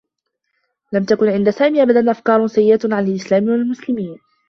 لم 0.93 1.03
تكن 1.05 1.27
عند 1.29 1.49
سامي 1.49 1.83
أبدا 1.83 2.11
أفكار 2.11 2.47
سيّئة 2.47 2.79
عن 2.95 3.07
الإسلام 3.07 3.43
و 3.49 3.55
المسلمين. 3.55 4.17